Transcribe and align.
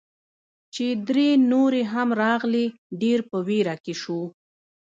چې 0.73 0.85
درې 1.07 1.29
نورې 1.51 1.81
هم 1.93 2.09
راغلې، 2.23 2.65
ډېر 3.01 3.19
په 3.29 3.37
ویره 3.47 3.75
کې 3.83 3.93
شوو. 4.01 4.23